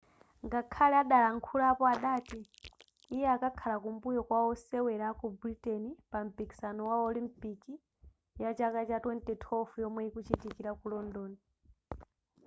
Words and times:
ngakhale 0.45 0.95
adalankhulapo 1.03 1.83
adati 1.95 2.39
iye 3.15 3.27
akakhala 3.35 3.75
kumbuyo 3.83 4.21
kwa 4.27 4.39
wosewera 4.47 5.05
aku 5.11 5.25
britain 5.39 5.83
pa 6.09 6.19
mpiksano 6.27 6.81
wa 6.89 6.97
olimpiki 7.07 7.73
yachaka 8.43 8.79
cha 8.89 8.97
2012 9.05 9.75
yomwe 9.83 10.01
ikuchitikira 10.09 10.71
ku 10.79 10.85
london 10.93 11.31